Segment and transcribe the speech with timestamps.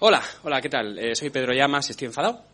[0.00, 0.98] Hola, hola, ¿qué tal?
[0.98, 2.47] Eh, soy Pedro Llamas, estoy enfadado.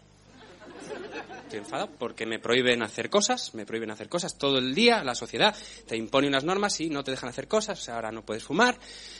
[1.56, 5.55] Enfadado porque me prohíben hacer cosas, me prohíben hacer cosas todo el día, la sociedad
[5.86, 8.78] te impone unas normas y no te dejan hacer cosas, ahora no puedes fumar,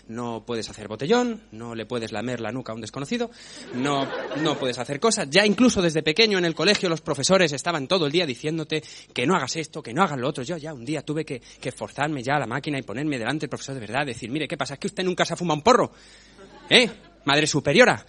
[0.09, 3.31] no puedes hacer botellón, no le puedes lamer la nuca a un desconocido,
[3.75, 5.29] no, no puedes hacer cosas.
[5.31, 8.83] Ya incluso desde pequeño en el colegio los profesores estaban todo el día diciéndote
[9.13, 10.45] que no hagas esto, que no hagas lo otro.
[10.45, 13.43] Yo ya un día tuve que, que forzarme ya a la máquina y ponerme delante
[13.43, 14.75] del profesor de verdad, decir, mire, ¿qué pasa?
[14.75, 15.93] ¿Es que usted nunca se ha fumado un porro?
[16.69, 16.91] ¿Eh?
[17.25, 18.05] Madre superiora.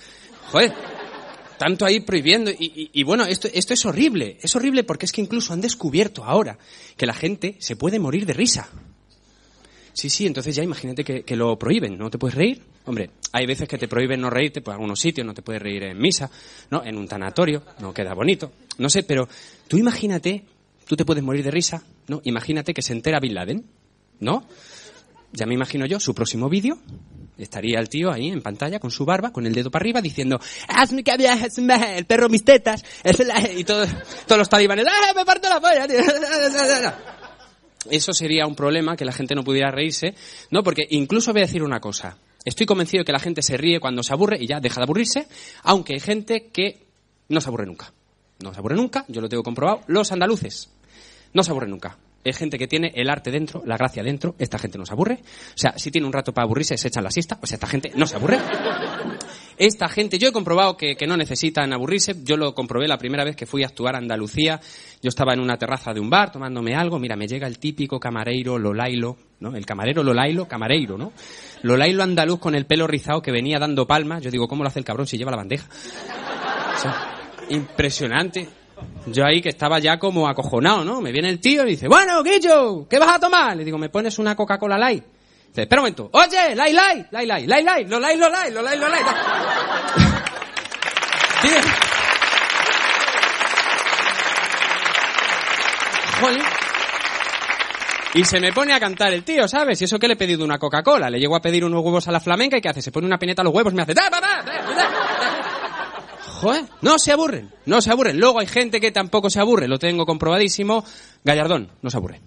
[0.52, 0.95] Joder.
[1.58, 2.52] Tanto ahí prohibiendo.
[2.58, 4.38] Y, bueno, esto, esto es horrible.
[4.42, 6.58] Es horrible porque es que incluso han descubierto ahora
[6.98, 8.70] que la gente se puede morir de risa.
[9.94, 12.62] Sí, sí, entonces ya imagínate que, que lo prohíben, ¿no te puedes reír?
[12.84, 15.84] Hombre, hay veces que te prohíben no reírte por algunos sitios, no te puedes reír
[15.84, 16.30] en misa,
[16.70, 16.84] ¿no?
[16.84, 19.28] En un tanatorio, no queda bonito, no sé, pero
[19.70, 20.44] tú imagínate,
[20.86, 22.20] tú te puedes morir de risa, ¿no?
[22.26, 23.66] Imagínate que se entera Bin Laden,
[24.20, 24.46] ¿no?
[25.32, 26.78] Ya me imagino yo, su próximo vídeo,
[27.38, 30.40] estaría el tío ahí en pantalla con su barba, con el dedo para arriba, diciendo,
[30.68, 33.86] hazme que viajes, el perro mis tetas, es la-", y todo-
[34.26, 35.88] todos los talibanes, ¡ah, me parto la polla!
[35.88, 36.00] tío".
[37.90, 40.16] Eso sería un problema, que la gente no pudiera reírse,
[40.50, 40.64] ¿no?
[40.64, 42.18] Porque incluso voy a decir una cosa.
[42.44, 44.84] Estoy convencido de que la gente se ríe cuando se aburre y ya deja de
[44.84, 45.28] aburrirse,
[45.64, 46.84] aunque hay gente que
[47.30, 47.92] no se aburre nunca.
[48.40, 49.82] No se aburre nunca, yo lo tengo comprobado.
[49.88, 50.70] Los andaluces
[51.34, 51.98] no se aburren nunca.
[52.26, 54.34] Es gente que tiene el arte dentro, la gracia dentro.
[54.40, 55.20] Esta gente no se aburre.
[55.22, 57.38] O sea, si tiene un rato para aburrirse, se echan la siesta.
[57.40, 58.40] O sea, esta gente no se aburre.
[59.58, 62.16] Esta gente, yo he comprobado que, que no necesitan aburrirse.
[62.24, 64.60] Yo lo comprobé la primera vez que fui a actuar a Andalucía.
[65.04, 66.98] Yo estaba en una terraza de un bar tomándome algo.
[66.98, 69.56] Mira, me llega el típico camareiro Lolailo, ¿no?
[69.56, 71.14] El camarero Lolailo, camareiro, ¿no?
[71.62, 74.24] Lolailo andaluz con el pelo rizado que venía dando palmas.
[74.24, 75.70] Yo digo, ¿cómo lo hace el cabrón si lleva la bandeja?
[77.50, 78.65] Impresionante.
[79.08, 81.02] Yo ahí que estaba ya como acojonado, ¿no?
[81.02, 83.56] Me viene el tío y dice, bueno, Guillo, ¿qué vas a tomar?
[83.56, 85.04] Le digo, ¿me pones una Coca-Cola Light?
[85.50, 86.10] Dice, espera un momento.
[86.12, 89.06] Oye, Light Light, Light Light, Light Light, lo Light, lo Light, lo Light, lo Light.
[98.14, 99.82] Y se me pone a cantar el tío, ¿sabes?
[99.82, 101.10] Y eso que le he pedido una Coca-Cola.
[101.10, 102.82] Le llego a pedir unos huevos a la flamenca y ¿qué hace?
[102.82, 103.94] Se pone una pineta a los huevos y me hace...
[103.94, 104.55] "Da, da, da, da, da, da".
[106.36, 108.20] Joder, no se aburren, no se aburren.
[108.20, 110.84] Luego hay gente que tampoco se aburre, lo tengo comprobadísimo.
[111.24, 112.20] Gallardón, no se aburre.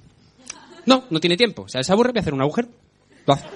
[0.87, 1.63] No, no tiene tiempo.
[1.63, 2.69] O sea, se aburre, voy a hacer un agujero.
[3.27, 3.47] Lo hace.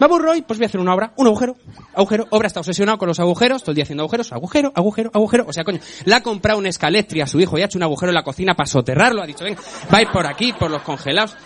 [0.00, 1.56] Me aburro y pues voy a hacer una obra, un agujero,
[1.94, 2.26] agujero.
[2.30, 5.44] Obra está obsesionado con los agujeros, todo el día haciendo agujeros, agujero, agujero, agujero.
[5.46, 7.84] O sea, coño, le ha comprado un escaletri a su hijo y ha hecho un
[7.84, 9.22] agujero en la cocina para soterrarlo.
[9.22, 9.60] Ha dicho, venga,
[9.92, 11.36] va a ir por aquí, por los congelados.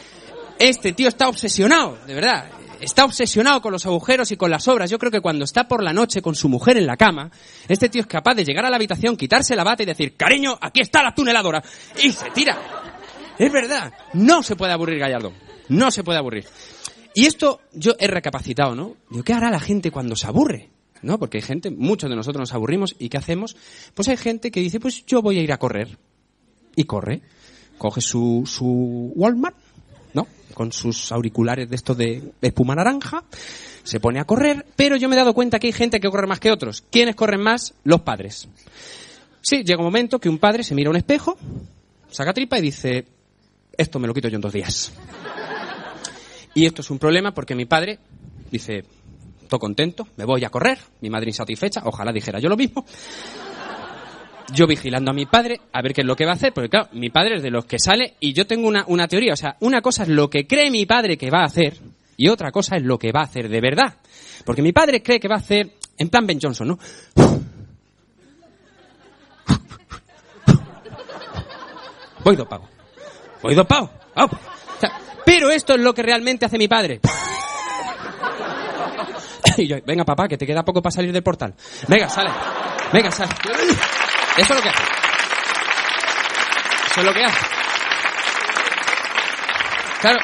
[0.59, 2.47] Este tío está obsesionado, de verdad.
[2.81, 4.91] Está obsesionado con los agujeros y con las obras.
[4.91, 7.31] Yo creo que cuando está por la noche con su mujer en la cama,
[7.69, 10.59] este tío es capaz de llegar a la habitación, quitarse la bata y decir, cariño,
[10.61, 11.63] aquí está la tuneladora.
[12.03, 12.59] Y se tira.
[13.39, 13.93] Es verdad.
[14.13, 15.33] No se puede aburrir Gallardo.
[15.69, 16.47] No se puede aburrir.
[17.15, 18.95] Y esto yo he recapacitado, ¿no?
[19.11, 20.69] Digo, ¿qué hará la gente cuando se aburre?
[21.03, 21.19] ¿No?
[21.19, 23.57] Porque hay gente, muchos de nosotros nos aburrimos y ¿qué hacemos?
[23.95, 25.99] Pues hay gente que dice, pues yo voy a ir a correr.
[26.75, 27.23] Y corre.
[27.79, 29.57] Coge su, su Walmart,
[30.17, 30.27] ¿no?
[30.55, 33.23] Con sus auriculares de estos de espuma naranja.
[33.85, 36.27] Se pone a correr, pero yo me he dado cuenta que hay gente que corre
[36.27, 36.83] más que otros.
[36.91, 37.75] ¿Quiénes corren más?
[37.85, 38.49] Los padres.
[39.43, 41.39] Sí, llega un momento que un padre se mira a un espejo,
[42.11, 43.07] saca tripa y dice,
[43.77, 44.93] esto me lo quito yo en dos días.
[46.55, 48.01] Y esto es un problema porque mi padre
[48.51, 48.85] dice,
[49.47, 52.85] todo contento, me voy a correr, mi madre insatisfecha, ojalá dijera yo lo mismo.
[54.53, 56.69] Yo vigilando a mi padre a ver qué es lo que va a hacer, porque
[56.69, 59.37] claro, mi padre es de los que sale y yo tengo una, una teoría, o
[59.37, 61.79] sea, una cosa es lo que cree mi padre que va a hacer
[62.17, 63.97] y otra cosa es lo que va a hacer de verdad.
[64.45, 66.79] Porque mi padre cree que va a hacer en plan Ben Johnson, ¿no?
[72.25, 72.69] Voy dopado.
[73.43, 73.91] Voy dopado.
[74.15, 74.27] Au.
[74.27, 77.01] O sea, pero esto es lo que realmente hace mi padre.
[79.87, 81.55] Venga papá, que te queda poco para salir del portal.
[81.87, 82.31] Venga, sale.
[82.93, 83.31] Venga, sale.
[84.39, 84.83] Eso es lo que hace.
[86.91, 87.47] Eso es lo que hace.
[90.01, 90.19] Claro,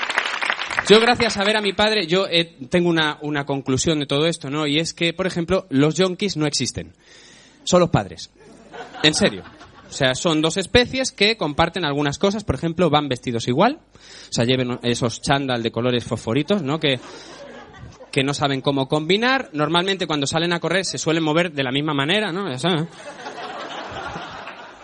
[0.89, 4.27] yo gracias a ver a mi padre, yo eh, tengo una, una conclusión de todo
[4.27, 4.67] esto, ¿no?
[4.67, 6.93] Y es que, por ejemplo, los yonkis no existen.
[7.65, 8.31] Son los padres.
[9.03, 9.43] En serio.
[9.89, 12.45] O sea, son dos especies que comparten algunas cosas.
[12.45, 13.79] Por ejemplo, van vestidos igual.
[13.95, 16.81] O sea, lleven esos chándal de colores fosforitos, ¿no?
[16.81, 16.99] Que,
[18.11, 19.51] que no saben cómo combinar.
[19.53, 22.51] Normalmente cuando salen a correr se suelen mover de la misma manera, ¿no?
[22.51, 22.89] Ya saben.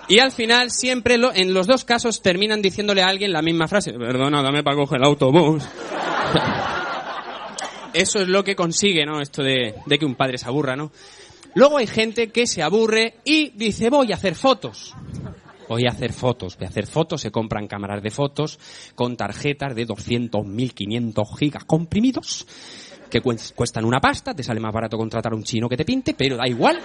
[0.08, 3.68] Y al final siempre lo- en los dos casos terminan diciéndole a alguien la misma
[3.68, 3.92] frase.
[3.92, 5.64] Perdona, dame para coger el autobús.
[7.92, 9.20] Eso es lo que consigue, ¿no?
[9.20, 10.92] Esto de, de que un padre se aburra, ¿no?
[11.54, 14.94] Luego hay gente que se aburre y dice voy a hacer fotos.
[15.68, 18.58] Voy a hacer fotos, voy a hacer fotos, se compran cámaras de fotos
[18.94, 22.46] con tarjetas de 200, 1500 gigas comprimidos
[23.10, 25.84] que cues- cuestan una pasta, te sale más barato contratar a un chino que te
[25.84, 26.80] pinte, pero da igual.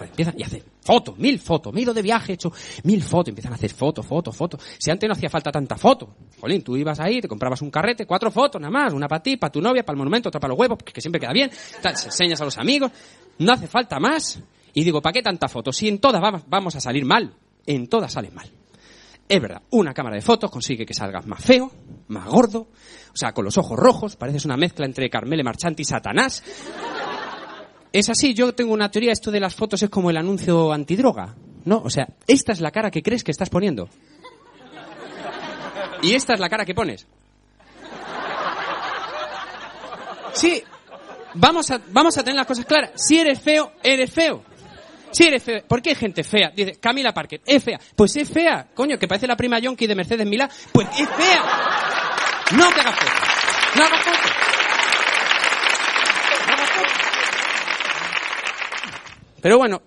[0.00, 1.72] Empiezan y hacen fotos, mil fotos.
[1.72, 2.52] Me he ido de viaje, he hecho
[2.84, 3.28] mil fotos.
[3.28, 4.60] Empiezan a hacer fotos, fotos, fotos.
[4.78, 6.14] Si antes no hacía falta tanta foto.
[6.40, 8.92] Jolín, tú ibas ahí, te comprabas un carrete, cuatro fotos nada más.
[8.92, 11.20] Una para ti, para tu novia, para el monumento, otra para los huevos, que siempre
[11.20, 11.50] queda bien.
[11.80, 12.90] Tal, se enseñas a los amigos.
[13.38, 14.40] No hace falta más.
[14.74, 15.72] Y digo, ¿para qué tanta foto?
[15.72, 17.34] Si en todas vamos, vamos a salir mal.
[17.66, 18.50] En todas sales mal.
[19.28, 21.70] Es verdad, una cámara de fotos consigue que salgas más feo,
[22.08, 22.68] más gordo,
[23.12, 26.42] o sea, con los ojos rojos, pareces una mezcla entre Carmele Marchante y Satanás.
[27.92, 31.34] Es así, yo tengo una teoría, esto de las fotos es como el anuncio antidroga,
[31.64, 31.82] ¿no?
[31.84, 33.88] O sea, esta es la cara que crees que estás poniendo.
[36.00, 37.06] Y esta es la cara que pones.
[40.32, 40.62] Sí,
[41.34, 42.90] vamos a, vamos a tener las cosas claras.
[42.96, 44.42] Si eres feo, eres feo.
[45.10, 46.50] Si eres feo, ¿por qué hay gente fea?
[46.56, 47.78] Dice, Camila Parker, es fea.
[47.94, 50.48] Pues es fea, coño, que parece la prima Yonki de Mercedes Milá.
[50.72, 51.42] Pues es fea.
[52.56, 53.12] No te hagas foto.
[53.76, 54.28] No hagas foto.
[56.46, 56.88] No hagas foto.
[59.42, 59.82] Pero bueno,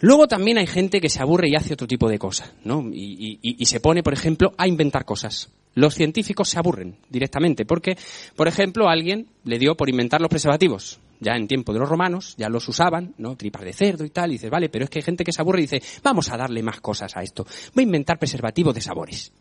[0.00, 2.90] luego también hay gente que se aburre y hace otro tipo de cosas, ¿no?
[2.90, 5.50] Y, se pone, por ejemplo, a inventar cosas.
[5.74, 7.98] Los científicos se aburren directamente porque,
[8.34, 10.98] por ejemplo, alguien le dio por inventar los preservativos.
[11.20, 13.36] Ya en tiempo de los romanos, ya los usaban, ¿no?
[13.36, 14.30] Tripas de cerdo y tal.
[14.30, 16.36] Y dices, vale, pero es que hay gente que se aburre y dice, vamos a
[16.36, 17.46] darle más cosas a esto.
[17.74, 19.32] Voy a inventar preservativos de sabores.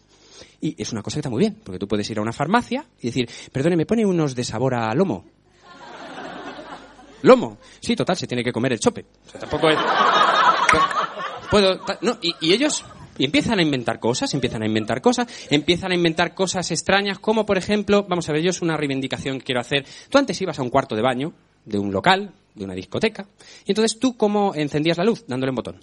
[0.60, 2.86] Y es una cosa que está muy bien, porque tú puedes ir a una farmacia
[3.02, 5.26] y decir, perdone, ¿me pone unos de sabor a lomo?
[7.24, 7.58] ¿Lomo?
[7.80, 9.06] Sí, total, se tiene que comer el chope.
[9.26, 9.78] O sea, tampoco es...
[11.50, 11.80] Puedo...
[12.02, 12.84] No, y, ellos
[13.18, 17.46] y empiezan a inventar cosas, empiezan a inventar cosas, empiezan a inventar cosas extrañas, como
[17.46, 19.86] por ejemplo, vamos a ver, yo es una reivindicación que quiero hacer.
[20.10, 21.34] Tú antes ibas a un cuarto de baño,
[21.64, 23.26] de un local, de una discoteca,
[23.66, 25.80] y entonces tú cómo encendías la luz, dándole un botón.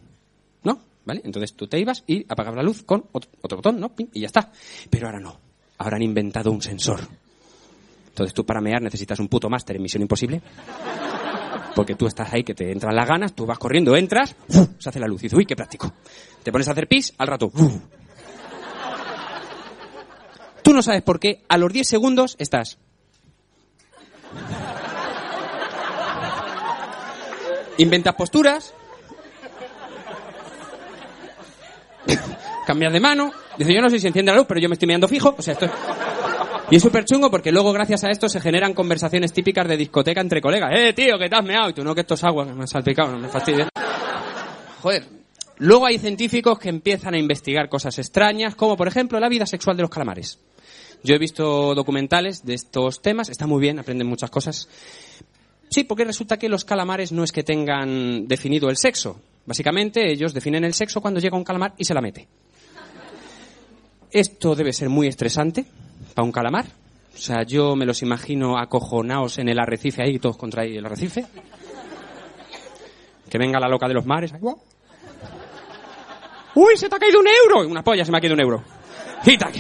[0.63, 0.79] ¿No?
[1.07, 1.23] ¿Vale?
[1.25, 3.93] Entonces tú te ibas y apagabas la luz con otro, otro botón, ¿no?
[4.13, 4.53] Y ya está.
[4.91, 5.41] Pero ahora no.
[5.79, 7.01] Ahora han inventado un sensor.
[8.09, 10.43] Entonces tú para mear necesitas un puto máster en Misión Imposible.
[11.75, 14.35] Porque tú estás ahí, que te entran las ganas, tú vas corriendo, entras,
[14.79, 15.93] se hace la luz y dices, uy, qué práctico.
[16.43, 17.51] Te pones a hacer pis, al rato.
[20.63, 22.79] Tú no sabes por qué, a los 10 segundos estás.
[27.79, 28.75] Inventas posturas.
[32.67, 33.33] Cambias de mano.
[33.57, 35.35] Dice, yo no sé si enciende la luz, pero yo me estoy mirando fijo.
[35.37, 35.71] O sea, esto es...
[36.71, 40.21] Y es súper chungo porque luego, gracias a esto, se generan conversaciones típicas de discoteca
[40.21, 40.71] entre colegas.
[40.73, 41.71] ¡Eh, tío, que te meado!
[41.71, 43.67] Y tú, no, que esto es me has salpicado, no me fastidies.
[44.81, 45.05] Joder.
[45.59, 49.77] Luego hay científicos que empiezan a investigar cosas extrañas, como por ejemplo la vida sexual
[49.77, 50.39] de los calamares.
[51.03, 54.69] Yo he visto documentales de estos temas, está muy bien, aprenden muchas cosas.
[55.69, 59.21] Sí, porque resulta que los calamares no es que tengan definido el sexo.
[59.45, 62.29] Básicamente ellos definen el sexo cuando llega un calamar y se la mete.
[64.11, 65.67] Esto debe ser muy estresante
[66.15, 66.67] para un calamar.
[67.15, 71.27] O sea, yo me los imagino acojonados en el arrecife ahí, todos contra el arrecife.
[73.29, 74.33] Que venga la loca de los mares.
[74.33, 74.41] ahí.
[76.55, 77.69] ¡Uy, se te ha caído un euro!
[77.69, 78.65] Una polla, se me ha caído un euro.
[79.39, 79.55] Tac.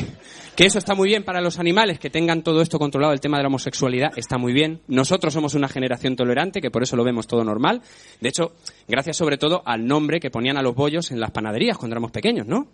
[0.56, 3.38] Que eso está muy bien para los animales, que tengan todo esto controlado, el tema
[3.38, 4.82] de la homosexualidad está muy bien.
[4.88, 7.80] Nosotros somos una generación tolerante, que por eso lo vemos todo normal.
[8.20, 8.52] De hecho,
[8.86, 12.10] gracias sobre todo al nombre que ponían a los bollos en las panaderías cuando éramos
[12.10, 12.66] pequeños, ¿no?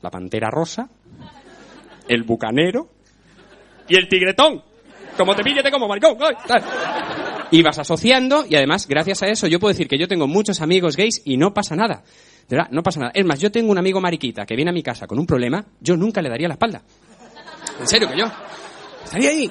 [0.00, 0.88] La pantera rosa,
[2.08, 2.88] el bucanero
[3.88, 4.62] y el tigretón.
[5.16, 6.16] Como te pillete como maricón.
[6.20, 6.62] ¡ay!
[7.50, 10.60] Y vas asociando y además, gracias a eso, yo puedo decir que yo tengo muchos
[10.60, 12.02] amigos gays y no pasa nada.
[12.48, 13.12] De verdad, no pasa nada.
[13.14, 15.64] Es más, yo tengo un amigo mariquita que viene a mi casa con un problema,
[15.80, 16.82] yo nunca le daría la espalda.
[17.80, 18.26] En serio que yo.
[19.04, 19.50] Estaría ahí.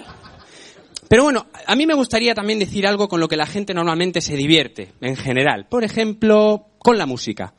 [1.09, 4.19] Pero bueno, a mí me gustaría también decir algo con lo que la gente normalmente
[4.21, 5.65] se divierte, en general.
[5.69, 7.53] Por ejemplo, con la música.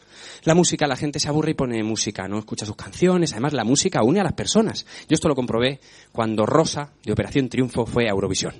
[0.44, 2.38] La música, la gente se aburre y pone música, ¿no?
[2.38, 3.32] Escucha sus canciones.
[3.32, 4.86] Además, la música une a las personas.
[5.06, 5.80] Yo esto lo comprobé
[6.12, 8.54] cuando Rosa, de Operación Triunfo, fue a Eurovisión.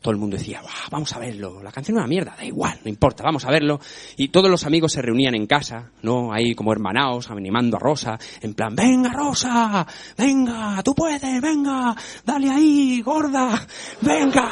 [0.00, 2.80] Todo el mundo decía, "Buah, vamos a verlo, la canción es una mierda, da igual,
[2.82, 3.78] no importa, vamos a verlo.
[4.16, 6.32] Y todos los amigos se reunían en casa, ¿no?
[6.32, 9.86] Ahí como hermanaos, animando a Rosa, en plan, venga Rosa,
[10.16, 13.66] venga, tú puedes, venga, dale ahí, gorda,
[14.00, 14.50] venga,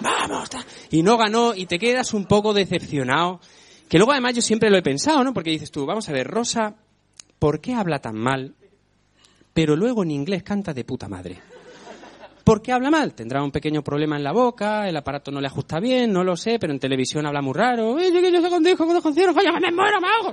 [0.00, 0.48] vamos.
[0.48, 0.64] ta".
[0.90, 3.38] Y no ganó y te quedas un poco decepcionado.
[3.92, 5.34] Que luego además yo siempre lo he pensado, ¿no?
[5.34, 6.74] Porque dices tú, vamos a ver, Rosa,
[7.38, 8.54] ¿por qué habla tan mal?
[9.52, 11.42] Pero luego en inglés canta de puta madre.
[12.42, 13.12] ¿Por qué habla mal?
[13.12, 16.38] Tendrá un pequeño problema en la boca, el aparato no le ajusta bien, no lo
[16.38, 17.94] sé, pero en televisión habla muy raro.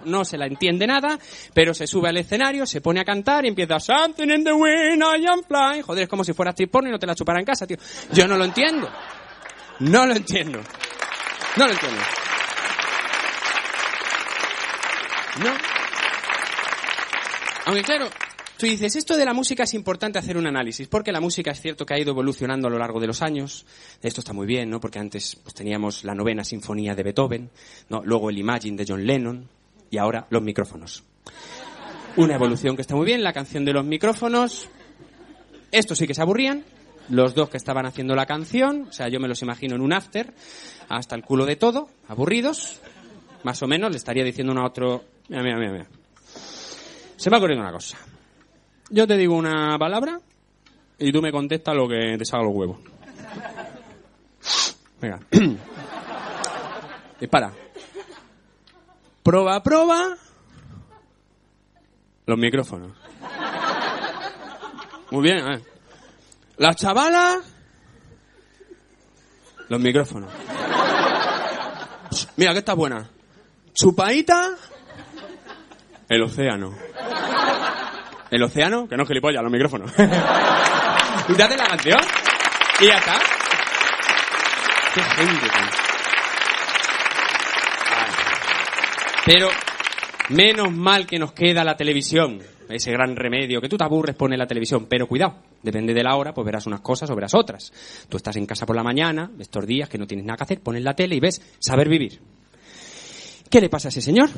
[0.05, 1.19] No se la entiende nada,
[1.53, 5.03] pero se sube al escenario, se pone a cantar y empieza Something in the wind,
[5.03, 5.81] I am flying.
[5.81, 7.75] Joder, es como si fueras y no te la chupara en casa, tío.
[8.13, 8.87] Yo no lo entiendo.
[9.79, 10.61] No lo entiendo.
[11.57, 11.99] No lo entiendo.
[15.37, 15.51] No.
[17.65, 18.09] Aunque claro,
[18.57, 21.61] tú dices, esto de la música es importante hacer un análisis, porque la música es
[21.61, 23.65] cierto que ha ido evolucionando a lo largo de los años.
[24.01, 24.79] Esto está muy bien, ¿no?
[24.79, 27.49] Porque antes pues, teníamos la novena sinfonía de Beethoven,
[27.89, 28.01] ¿no?
[28.03, 29.47] Luego el Imagine de John Lennon
[29.91, 31.03] y ahora los micrófonos.
[32.15, 34.67] Una evolución que está muy bien, la canción de los micrófonos.
[35.71, 36.65] Estos sí que se aburrían,
[37.09, 39.93] los dos que estaban haciendo la canción, o sea, yo me los imagino en un
[39.93, 40.33] after,
[40.89, 42.81] hasta el culo de todo, aburridos,
[43.43, 45.87] más o menos, le estaría diciendo uno a otro, mira, mira, mira, mira.
[47.15, 47.97] Se me ha ocurrido una cosa.
[48.89, 50.19] Yo te digo una palabra
[50.97, 52.77] y tú me contestas lo que te salga los huevos.
[54.99, 55.19] Venga.
[57.19, 57.53] Dispara.
[59.23, 60.17] Proba, proba.
[62.25, 62.91] Los micrófonos.
[65.11, 65.63] Muy bien, a ver.
[66.57, 67.41] La chavala.
[69.67, 70.31] Los micrófonos.
[72.37, 73.09] Mira, que está buena.
[73.73, 74.55] Chupaita.
[76.09, 76.73] El océano.
[78.31, 79.91] El océano, que no es gilipollas, los micrófonos.
[81.29, 81.99] y te haces la canción.
[82.81, 83.19] Y ya está.
[84.95, 85.89] Qué gente, tío.
[89.23, 89.49] Pero
[90.29, 92.39] menos mal que nos queda la televisión.
[92.67, 93.61] Ese gran remedio.
[93.61, 94.87] Que tú te aburres, pone la televisión.
[94.89, 97.71] Pero cuidado, depende de la hora, pues verás unas cosas o verás otras.
[98.09, 100.61] Tú estás en casa por la mañana, estos días que no tienes nada que hacer,
[100.61, 102.19] pones la tele y ves saber vivir.
[103.49, 104.29] ¿Qué le pasa a ese señor?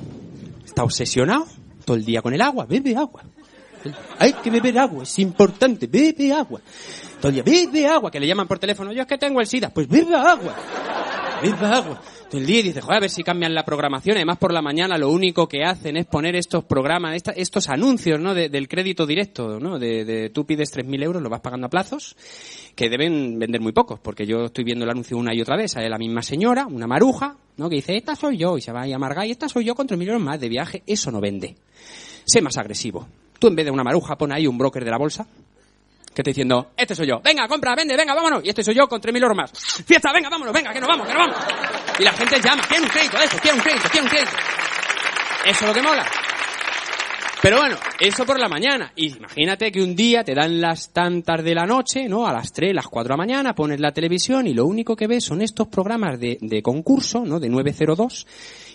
[0.65, 1.48] Está obsesionado
[1.86, 2.65] todo el día con el agua.
[2.65, 3.24] Bebe agua.
[4.20, 5.88] Hay que beber agua, es importante.
[5.88, 6.62] Bebe agua.
[7.20, 8.91] Todo el día, bebe agua, que le llaman por teléfono.
[8.91, 9.70] Yo es que tengo el SIDA.
[9.70, 10.56] Pues bebe agua.
[11.41, 12.01] Bebe agua.
[12.31, 14.15] Día y dices, joder, a ver si cambian la programación.
[14.15, 18.33] Además, por la mañana lo único que hacen es poner estos programas, estos anuncios, ¿no?
[18.33, 19.77] De- del crédito directo, ¿no?
[19.77, 22.15] De, de tú pides 3.000 euros, lo vas pagando a plazos,
[22.75, 25.71] que deben vender muy pocos, porque yo estoy viendo el anuncio una y otra vez.
[25.71, 27.67] Sale la misma señora, una maruja, ¿no?
[27.69, 29.88] Que dice, esta soy yo, y se va a amargar, y esta soy yo con
[29.88, 30.83] 3.000 euros más de viaje.
[30.88, 31.57] Eso no vende.
[32.24, 33.07] Sé más agresivo.
[33.39, 35.27] Tú en vez de una maruja pon ahí un broker de la bolsa
[36.13, 38.88] que está diciendo, este soy yo, venga, compra, vende, venga, vámonos, y este soy yo
[38.88, 39.51] con 3.000 euros más.
[39.86, 41.46] Fiesta, venga, vámonos, venga, que nos vamos, que nos vamos.
[42.00, 44.32] Y la gente llama, quiere un crédito, eso, quiere un crédito, quiere un crédito.
[45.46, 46.06] Eso es lo que mola.
[47.41, 48.94] Pero bueno, eso por la mañana.
[48.96, 52.27] Imagínate que un día te dan las tantas de la noche, ¿no?
[52.27, 55.08] A las 3, las 4 de la mañana, pones la televisión y lo único que
[55.08, 57.39] ves son estos programas de, de concurso, ¿no?
[57.39, 58.27] De 902.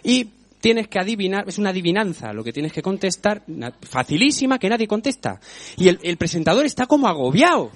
[0.02, 0.26] Y
[0.66, 3.40] tienes que adivinar, es una adivinanza lo que tienes que contestar,
[3.88, 5.38] facilísima, que nadie contesta.
[5.76, 7.70] Y el, el presentador está como agobiado.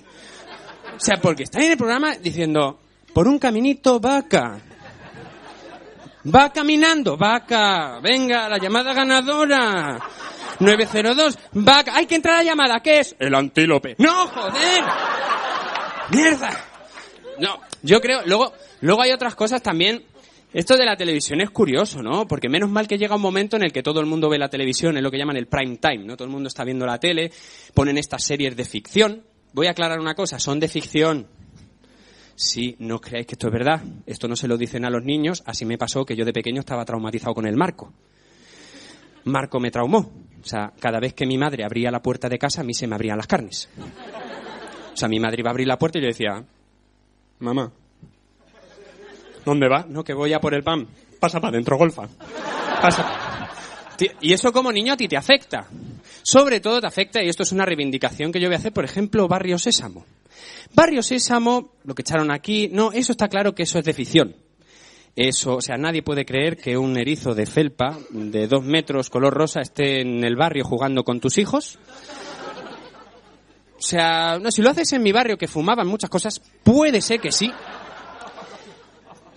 [0.97, 2.80] O sea, porque está en el programa diciendo,
[3.14, 4.59] por un caminito vaca.
[6.35, 8.00] Va caminando, vaca.
[8.02, 10.00] Venga, la llamada ganadora.
[10.59, 11.92] 902, vaca.
[11.94, 12.80] Hay que entrar a la llamada.
[12.80, 13.14] ¿Qué es?
[13.20, 13.94] El antílope.
[13.99, 14.85] No, joder.
[16.11, 16.50] Mierda.
[17.38, 20.02] No, yo creo, luego, luego hay otras cosas también.
[20.52, 22.26] Esto de la televisión es curioso, ¿no?
[22.26, 24.49] Porque menos mal que llega un momento en el que todo el mundo ve la
[24.49, 26.16] televisión, es lo que llaman el prime time, ¿no?
[26.16, 27.30] Todo el mundo está viendo la tele,
[27.73, 29.23] ponen estas series de ficción.
[29.52, 31.28] Voy a aclarar una cosa, son de ficción.
[32.35, 33.83] Sí, no creáis que esto es verdad.
[34.07, 35.42] Esto no se lo dicen a los niños.
[35.47, 37.92] Así me pasó que yo de pequeño estaba traumatizado con el Marco.
[39.25, 40.11] Marco me traumó.
[40.42, 42.87] O sea, cada vez que mi madre abría la puerta de casa, a mí se
[42.87, 43.69] me abrían las carnes.
[44.92, 46.42] O sea, mi madre iba a abrir la puerta y yo decía,
[47.40, 47.73] mamá,
[49.44, 49.87] ¿dónde va?
[49.88, 50.87] No, que voy a por el pan.
[51.18, 52.09] Pasa para adentro, golfa.
[52.80, 53.49] Pasa.
[54.20, 55.66] Y eso como niño a ti te afecta.
[56.23, 58.85] Sobre todo te afecta, y esto es una reivindicación que yo voy a hacer, por
[58.85, 60.04] ejemplo, Barrio Sésamo.
[60.75, 64.37] Barrio Sésamo, lo que echaron aquí, no, eso está claro que eso es de ficción.
[65.16, 69.35] Eso, o sea, nadie puede creer que un erizo de felpa de dos metros color
[69.35, 71.78] rosa esté en el barrio jugando con tus hijos.
[73.76, 77.18] O sea, no, si lo haces en mi barrio que fumaban muchas cosas, puede ser
[77.18, 77.50] que sí.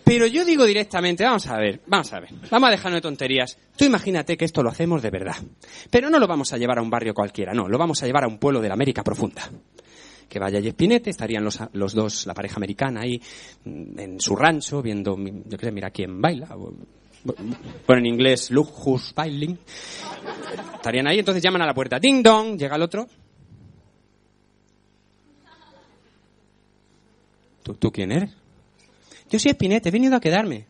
[0.03, 3.57] Pero yo digo directamente, vamos a ver, vamos a ver, vamos a dejarnos de tonterías.
[3.77, 5.35] Tú imagínate que esto lo hacemos de verdad.
[5.89, 8.25] Pero no lo vamos a llevar a un barrio cualquiera, no, lo vamos a llevar
[8.25, 9.49] a un pueblo de la América profunda.
[10.27, 13.21] Que vaya y Espinete, estarían los, los dos, la pareja americana ahí,
[13.63, 16.47] mm, en su rancho, viendo, yo qué sé, mira quién baila.
[17.23, 19.57] Bueno, en inglés, who's bailing.
[20.75, 23.07] Estarían ahí, entonces llaman a la puerta, ding dong, llega el otro.
[27.63, 28.42] ¿Tú, ¿Tú quién eres?
[29.33, 30.63] Yo soy Espinete, he venido a quedarme.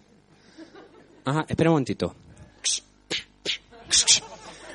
[1.26, 2.16] Ajá, espera un momentito.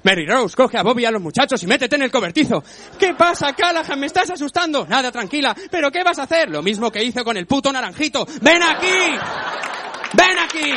[0.03, 2.63] Mary Rose, coge a Bobby y a los muchachos y métete en el cobertizo.
[2.99, 3.99] ¿Qué pasa, Callahan?
[3.99, 4.87] ¿Me estás asustando?
[4.87, 5.57] Nada, tranquila.
[5.71, 6.51] ¿Pero qué vas a hacer?
[6.51, 8.27] Lo mismo que hice con el puto naranjito.
[8.43, 8.87] ¡Ven aquí!
[10.13, 10.73] ¡Ven aquí!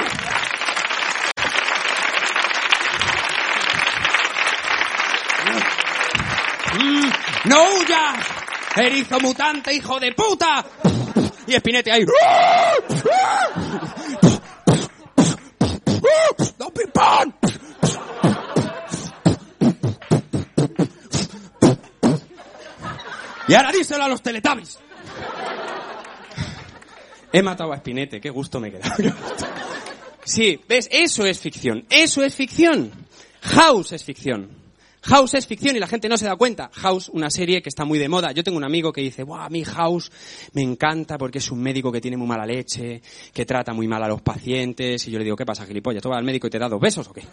[6.79, 7.09] Mm,
[7.49, 8.25] ¡No huyas!
[8.77, 10.63] ¡Erizo mutante, hijo de puta!
[11.51, 12.05] Y Espinete ahí.
[16.57, 17.35] ¡Don Pimpón!
[23.49, 24.79] Y ahora díselo a los Teletubbies.
[27.33, 29.13] He matado a Espinete, qué gusto me he quedado.
[30.23, 30.87] Sí, ¿ves?
[30.89, 31.85] Eso es ficción.
[31.89, 32.93] Eso es ficción.
[33.41, 34.60] House es ficción.
[35.03, 36.69] House es ficción y la gente no se da cuenta.
[36.73, 38.31] House, una serie que está muy de moda.
[38.33, 40.11] Yo tengo un amigo que dice, ¡buah, a House
[40.53, 43.01] me encanta porque es un médico que tiene muy mala leche,
[43.33, 45.07] que trata muy mal a los pacientes.
[45.07, 46.03] Y yo le digo, ¿qué pasa, gilipollas?
[46.03, 47.23] ¿Tú vas al médico y te da dos besos o qué?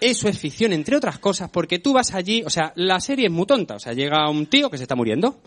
[0.00, 3.32] Eso es ficción, entre otras cosas, porque tú vas allí, o sea, la serie es
[3.32, 3.76] muy tonta.
[3.76, 5.40] O sea, llega un tío que se está muriendo.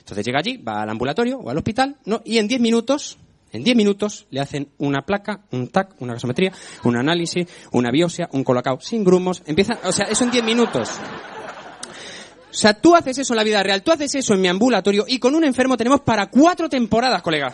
[0.00, 2.20] Entonces llega allí, va al ambulatorio o al hospital, ¿no?
[2.24, 3.16] Y en 10 minutos,
[3.52, 6.52] en 10 minutos le hacen una placa, un TAC, una gasometría,
[6.84, 9.42] un análisis, una biopsia, un colocado sin grumos.
[9.46, 10.90] Empiezan, o sea, eso en 10 minutos.
[12.50, 15.04] O sea, tú haces eso en la vida real, tú haces eso en mi ambulatorio
[15.08, 17.52] y con un enfermo tenemos para cuatro temporadas, colega.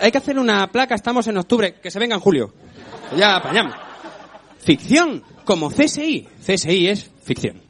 [0.00, 2.52] Hay que hacer una placa, estamos en octubre, que se venga en julio.
[3.16, 3.74] Ya apañamos.
[4.58, 6.28] Ficción, como CSI.
[6.44, 7.63] CSI es ficción.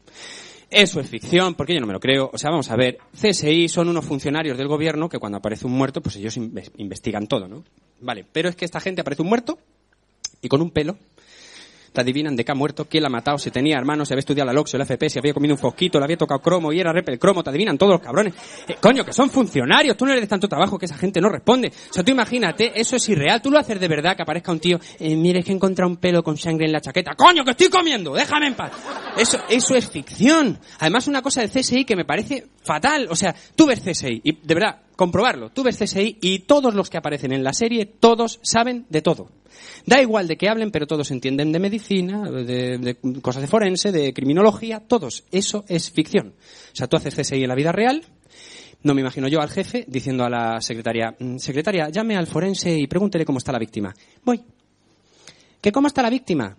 [0.75, 2.31] Eso es ficción, porque yo no me lo creo.
[2.33, 5.73] O sea, vamos a ver, CSI son unos funcionarios del gobierno que cuando aparece un
[5.73, 7.63] muerto, pues ellos inve- investigan todo, ¿no?
[8.01, 9.59] Vale, pero es que esta gente aparece un muerto
[10.43, 10.97] y con un pelo
[11.95, 14.21] te adivinan de qué ha muerto, quién la ha matado, si tenía hermanos, si había
[14.21, 16.81] estudiado la LOXO, el FP, si había comido un fosquito, le había tocado cromo y
[16.81, 18.35] era rep el cromo, te adivinan todos los cabrones.
[18.67, 21.29] Eh, coño, que son funcionarios, tú no le des tanto trabajo que esa gente no
[21.29, 21.69] responde.
[21.69, 24.59] O sea, tú imagínate, eso es irreal, tú lo haces de verdad, que aparezca un
[24.59, 27.15] tío, eh, mire, es que he encontrado un pelo con sangre en la chaqueta.
[27.15, 28.73] Coño, que estoy comiendo, déjame en paz.
[29.17, 30.59] Eso, eso es ficción.
[30.81, 33.07] Además, una cosa del CSI que me parece fatal.
[33.09, 36.91] O sea, tú ves CSI, y de verdad, comprobarlo, tú ves CSI y todos los
[36.91, 39.29] que aparecen en la serie, todos saben de todo.
[39.87, 44.13] Da igual de que hablen, pero todos entienden de medicina, de, cosas de forense, de
[44.13, 45.25] criminología, todos.
[45.31, 46.35] Eso es ficción.
[46.73, 48.03] O sea, tú haces CSI en la vida real,
[48.83, 52.77] no me imagino yo al jefe diciendo a la secretaria, "Mm, secretaria, llame al forense
[52.77, 53.95] y pregúntele cómo está la víctima.
[54.25, 54.43] Voy.
[55.61, 56.57] ¿Que cómo está la víctima?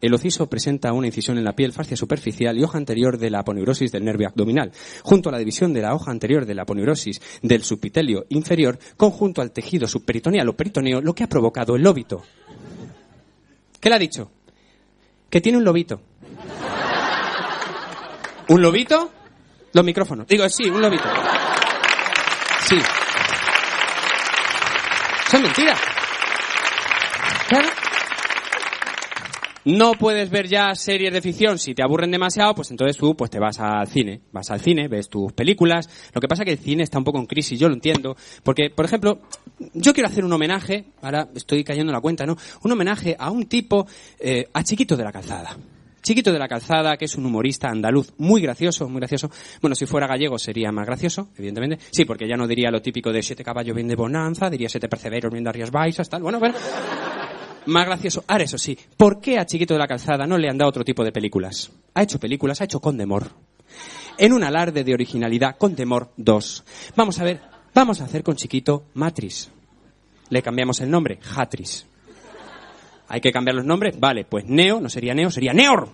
[0.00, 3.38] El ociso presenta una incisión en la piel fascia superficial y hoja anterior de la
[3.38, 4.70] aponeurosis del nervio abdominal,
[5.02, 9.40] junto a la división de la hoja anterior de la aponeurosis del subpitelio inferior, conjunto
[9.40, 12.22] al tejido subperitoneal o peritoneo, lo que ha provocado el lóbito.
[13.80, 14.30] ¿Qué le ha dicho?
[15.30, 16.02] Que tiene un lobito.
[18.48, 19.10] ¿Un lobito?
[19.72, 20.26] Los micrófonos.
[20.26, 21.04] Digo, sí, un lobito.
[22.68, 22.78] Sí.
[25.30, 25.95] Son mentiras.
[29.66, 33.32] No puedes ver ya series de ficción si te aburren demasiado, pues entonces tú pues
[33.32, 35.90] te vas al cine, vas al cine, ves tus películas.
[36.14, 38.16] Lo que pasa es que el cine está un poco en crisis, yo lo entiendo,
[38.44, 39.18] porque por ejemplo,
[39.74, 42.36] yo quiero hacer un homenaje, ahora estoy cayendo en la cuenta, ¿no?
[42.62, 43.88] Un homenaje a un tipo,
[44.20, 45.56] eh, a Chiquito de la Calzada.
[46.00, 49.32] Chiquito de la Calzada, que es un humorista andaluz muy gracioso, muy gracioso.
[49.60, 51.84] Bueno, si fuera gallego sería más gracioso, evidentemente.
[51.90, 54.88] Sí, porque ya no diría lo típico de siete caballos bien de bonanza, diría siete
[54.88, 56.22] perceberos bien de Rías Baixas, tal.
[56.22, 56.54] Bueno, pero
[57.66, 58.24] más gracioso.
[58.26, 60.84] Ahora, eso sí, ¿por qué a Chiquito de la Calzada no le han dado otro
[60.84, 61.70] tipo de películas?
[61.94, 63.30] Ha hecho películas, ha hecho Condemor.
[64.18, 66.64] En un alarde de originalidad, Condemor 2.
[66.96, 67.40] Vamos a ver,
[67.74, 69.50] vamos a hacer con Chiquito Matris.
[70.30, 71.86] Le cambiamos el nombre, Hatris.
[73.08, 73.98] ¿Hay que cambiar los nombres?
[73.98, 75.88] Vale, pues Neo no sería Neo, sería Neor.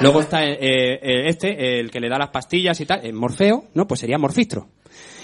[0.00, 3.64] Luego está eh, eh, este, el que le da las pastillas y tal, eh, Morfeo,
[3.74, 3.86] ¿no?
[3.86, 4.68] Pues sería Morfistro.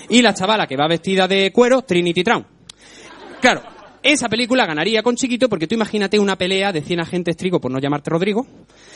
[0.08, 2.44] Y la chavala que va vestida de cuero, Trinity Traum.
[3.40, 3.62] Claro,
[4.02, 7.70] Esa película ganaría con Chiquito porque tú imagínate una pelea de 100 agentes trigo por
[7.70, 8.46] no llamarte Rodrigo.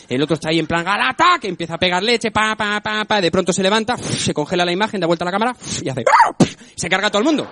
[0.09, 3.05] El otro está ahí en plan al ataque, empieza a pegar leche, pa, pa, pa,
[3.05, 5.89] pa, de pronto se levanta, se congela la imagen, da vuelta a la cámara y
[5.89, 6.05] hace...
[6.75, 7.47] Se carga a todo el mundo.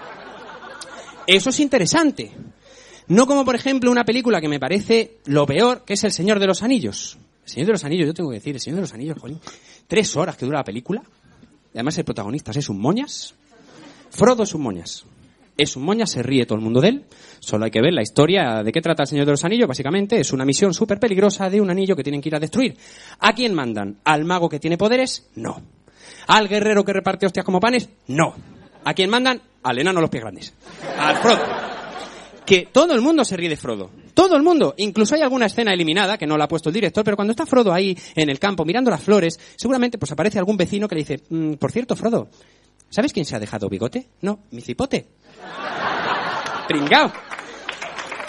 [1.26, 2.32] Eso es interesante.
[3.08, 6.38] No como, por ejemplo, una película que me parece lo peor, que es El Señor
[6.38, 7.18] de los Anillos.
[7.44, 9.40] El Señor de los Anillos, yo tengo que decir, El Señor de los Anillos, jolín.
[9.86, 11.02] Tres horas que dura la película.
[11.74, 13.34] Además, el protagonista es un moñas.
[14.10, 15.04] Frodo es un moñas.
[15.62, 17.04] Es un moñas, se ríe todo el mundo de él.
[17.38, 19.68] Solo hay que ver la historia de qué trata el Señor de los Anillos.
[19.68, 22.76] Básicamente es una misión súper peligrosa de un anillo que tienen que ir a destruir.
[23.20, 23.98] ¿A quién mandan?
[24.02, 25.28] ¿Al mago que tiene poderes?
[25.36, 25.62] No.
[26.26, 27.88] ¿Al guerrero que reparte hostias como panes?
[28.08, 28.34] No.
[28.84, 29.40] ¿A quién mandan?
[29.62, 30.52] Al enano los pies grandes.
[30.98, 31.42] Al Frodo.
[32.44, 33.90] Que todo el mundo se ríe de Frodo.
[34.14, 34.74] Todo el mundo.
[34.78, 37.46] Incluso hay alguna escena eliminada que no la ha puesto el director, pero cuando está
[37.46, 41.02] Frodo ahí en el campo mirando las flores, seguramente pues aparece algún vecino que le
[41.02, 42.28] dice, "Mm, por cierto, Frodo,
[42.92, 44.08] ¿sabes quién se ha dejado bigote?
[44.20, 45.08] No, mi cipote.
[46.68, 47.12] Pringao.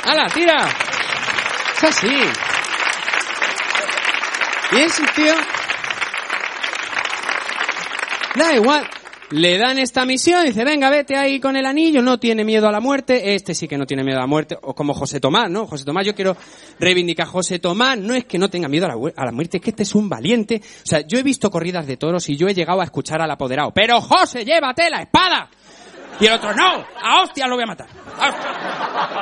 [0.06, 0.67] ¡Hala, tira!
[1.78, 2.15] Es así.
[4.71, 5.36] Y ese tío...
[8.36, 8.89] Da igual.
[9.34, 12.72] Le dan esta misión, dice, venga, vete ahí con el anillo, no tiene miedo a
[12.72, 15.50] la muerte, este sí que no tiene miedo a la muerte, o como José Tomás,
[15.50, 15.65] ¿no?
[15.65, 16.38] José Tomás, yo quiero
[16.80, 19.63] reivindicar, José Tomás no es que no tenga miedo a la, a la muerte, es
[19.63, 20.62] que este es un valiente.
[20.63, 23.32] O sea, yo he visto corridas de toros y yo he llegado a escuchar al
[23.32, 25.50] apoderado, pero José, llévate la espada.
[26.19, 27.88] Y el otro, no, a hostia lo voy a matar.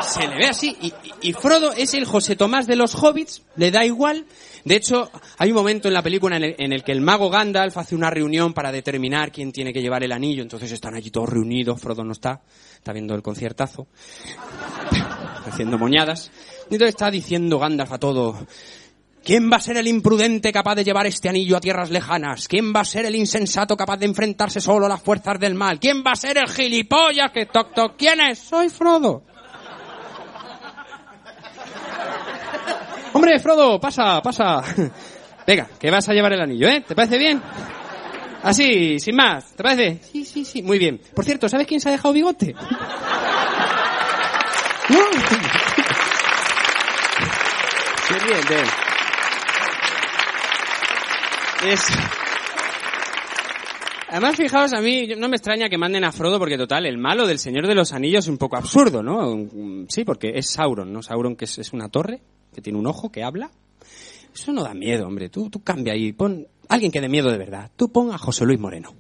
[0.02, 0.76] Se le ve así.
[1.22, 4.26] Y Frodo es el José Tomás de los hobbits, le da igual.
[4.66, 7.30] De hecho, hay un momento en la película en el, en el que el mago
[7.30, 10.44] Gandalf hace una reunión para determinar quién tiene que llevar el anillo.
[10.44, 12.42] Entonces están allí todos reunidos, Frodo no está,
[12.76, 13.88] está viendo el conciertazo,
[15.46, 16.32] haciendo moñadas.
[16.70, 18.48] Y entonces está diciendo Gandalf a todo,
[19.24, 22.48] ¿Quién va a ser el imprudente capaz de llevar este anillo a tierras lejanas?
[22.48, 25.80] ¿Quién va a ser el insensato capaz de enfrentarse solo a las fuerzas del mal?
[25.80, 27.96] ¿Quién va a ser el gilipollas que toc toc?
[27.98, 28.40] ¿Quién es?
[28.40, 29.22] Soy Frodo.
[33.14, 34.64] Hombre, Frodo, pasa, pasa.
[35.46, 36.84] Venga, que vas a llevar el anillo, ¿eh?
[36.88, 37.40] ¿Te parece bien?
[38.42, 39.54] Así, sin más.
[39.54, 40.00] ¿Te parece?
[40.12, 40.64] Sí, sí, sí.
[40.64, 41.00] Muy bien.
[41.14, 42.56] Por cierto, ¿sabes quién se ha dejado bigote?
[44.90, 44.98] ¿No?
[48.08, 48.66] Sí, bien, bien.
[51.66, 51.88] Es...
[54.10, 57.26] Además, fijaos, a mí no me extraña que manden a Frodo porque, total, el malo
[57.26, 59.48] del Señor de los Anillos es un poco absurdo, ¿no?
[59.88, 61.02] Sí, porque es Sauron, ¿no?
[61.02, 62.22] Sauron que es, una torre,
[62.54, 63.52] que tiene un ojo, que habla.
[64.34, 65.30] Eso no da miedo, hombre.
[65.30, 67.72] Tú, tú cambia ahí, pon alguien que dé miedo de verdad.
[67.76, 68.94] Tú pon a José Luis Moreno.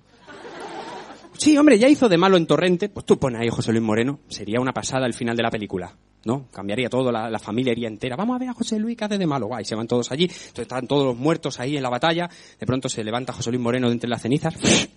[1.37, 3.83] Sí, hombre, ya hizo de malo en Torrente, pues tú pon ahí a José Luis
[3.83, 4.19] Moreno.
[4.27, 5.93] Sería una pasada el final de la película,
[6.25, 6.47] ¿no?
[6.51, 8.15] Cambiaría todo, la, la familia iría entera.
[8.15, 9.47] Vamos a ver a José Luis que hace de malo.
[9.47, 10.25] Guay, se van todos allí.
[10.25, 12.29] Entonces están todos los muertos ahí en la batalla.
[12.59, 14.55] De pronto se levanta José Luis Moreno de entre las cenizas.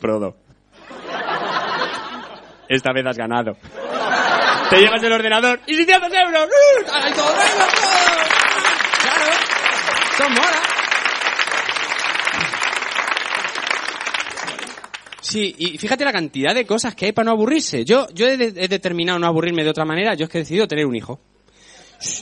[0.00, 0.36] Frodo.
[2.68, 3.56] Esta vez has ganado.
[4.70, 6.46] Te llevas el ordenador y 600 euros.
[6.46, 6.90] ¡Uh!
[6.92, 7.34] ¡Ahí todo!
[9.02, 9.32] Claro.
[10.10, 10.71] Esto mola.
[15.32, 17.84] Sí, y fíjate la cantidad de cosas que hay para no aburrirse.
[17.84, 20.14] Yo, yo he, de- he determinado no aburrirme de otra manera.
[20.14, 21.20] Yo es que he decidido tener un hijo.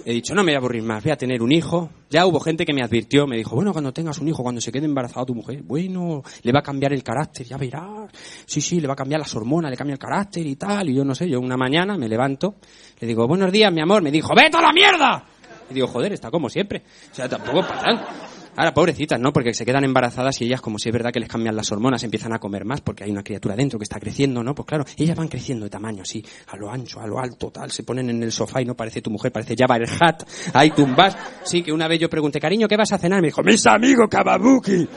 [0.04, 1.88] He dicho, no me voy a aburrir más, voy a tener un hijo.
[2.10, 4.70] Ya hubo gente que me advirtió, me dijo, bueno, cuando tengas un hijo, cuando se
[4.70, 8.10] quede embarazada tu mujer, bueno, le va a cambiar el carácter, ya verás.
[8.44, 10.90] Sí, sí, le va a cambiar las hormonas, le cambia el carácter y tal.
[10.90, 12.56] Y yo no sé, yo una mañana me levanto,
[13.00, 14.02] le digo, buenos días, mi amor.
[14.02, 15.24] Me dijo, vete a la mierda.
[15.70, 16.82] Y digo, joder, está como siempre.
[17.10, 18.06] O sea, tampoco para.
[18.56, 19.32] Ahora, pobrecitas, ¿no?
[19.32, 22.02] Porque se quedan embarazadas y ellas, como si es verdad que les cambian las hormonas,
[22.02, 24.54] empiezan a comer más porque hay una criatura dentro que está creciendo, ¿no?
[24.54, 27.70] Pues claro, ellas van creciendo de tamaño, así, a lo ancho, a lo alto, tal,
[27.70, 30.70] se ponen en el sofá y no parece tu mujer, parece Jabba el Hat, ahí
[30.70, 31.16] tumbas.
[31.44, 33.20] Sí, que una vez yo pregunté, cariño, ¿qué vas a cenar?
[33.20, 34.88] Me dijo, mis amigos Kababuki.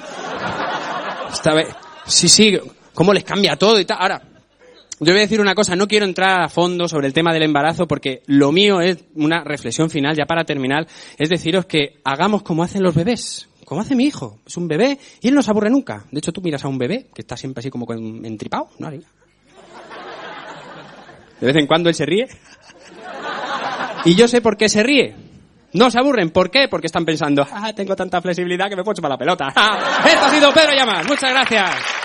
[1.31, 1.69] Esta vez,
[2.05, 2.57] sí, sí,
[2.93, 3.97] cómo les cambia todo y tal.
[3.99, 4.32] Ahora,
[4.99, 7.43] yo voy a decir una cosa, no quiero entrar a fondo sobre el tema del
[7.43, 12.43] embarazo porque lo mío es una reflexión final, ya para terminar, es deciros que hagamos
[12.43, 14.39] como hacen los bebés, como hace mi hijo.
[14.45, 16.05] Es un bebé y él no se aburre nunca.
[16.11, 18.91] De hecho, tú miras a un bebé que está siempre así como entripado, ¿no?
[18.91, 19.01] De
[21.47, 22.27] vez en cuando él se ríe.
[24.05, 25.15] Y yo sé por qué se ríe.
[25.73, 26.29] No se aburren.
[26.29, 26.67] ¿Por qué?
[26.69, 29.47] Porque están pensando, ah, tengo tanta flexibilidad que me puedo chupar la pelota.
[30.05, 31.07] Esto ha sido Pedro Llamas.
[31.07, 32.02] Muchas gracias.